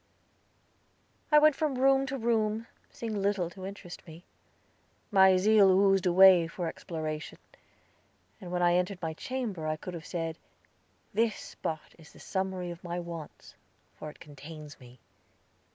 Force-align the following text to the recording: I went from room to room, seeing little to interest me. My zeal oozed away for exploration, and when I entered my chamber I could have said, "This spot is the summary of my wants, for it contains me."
I 1.31 1.37
went 1.37 1.55
from 1.55 1.75
room 1.77 2.07
to 2.07 2.17
room, 2.17 2.65
seeing 2.89 3.21
little 3.21 3.51
to 3.51 3.67
interest 3.67 4.07
me. 4.07 4.23
My 5.11 5.37
zeal 5.37 5.69
oozed 5.69 6.07
away 6.07 6.47
for 6.47 6.65
exploration, 6.65 7.37
and 8.41 8.51
when 8.51 8.63
I 8.63 8.73
entered 8.73 8.99
my 8.99 9.13
chamber 9.13 9.67
I 9.67 9.75
could 9.77 9.93
have 9.93 10.07
said, 10.07 10.39
"This 11.13 11.35
spot 11.35 11.93
is 11.99 12.13
the 12.13 12.19
summary 12.19 12.71
of 12.71 12.83
my 12.83 12.99
wants, 12.99 13.53
for 13.93 14.09
it 14.09 14.19
contains 14.19 14.79
me." 14.79 14.99